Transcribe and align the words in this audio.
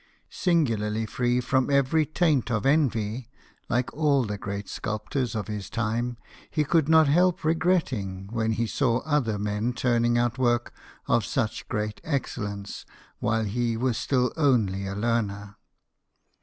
Singularly 0.31 1.05
free 1.05 1.39
from 1.41 1.69
every 1.69 2.07
taint 2.07 2.49
of 2.49 2.65
envy 2.65 3.29
(like 3.69 3.93
all 3.93 4.23
the 4.23 4.39
great 4.39 4.67
sculptors 4.67 5.35
of 5.35 5.47
his 5.47 5.69
time), 5.69 6.17
he 6.49 6.63
could 6.63 6.89
not 6.89 7.07
help 7.07 7.43
regretting 7.43 8.27
when 8.31 8.53
he 8.53 8.65
saw 8.65 9.01
other 9.01 9.37
men 9.37 9.73
turning 9.73 10.17
out 10.17 10.39
work 10.39 10.73
of 11.07 11.23
such 11.23 11.67
great 11.69 12.01
excellence 12.03 12.83
while 13.19 13.43
he 13.43 13.77
was 13.77 13.95
still 13.95 14.33
only 14.35 14.87
a 14.87 14.95
learner. 14.95 15.57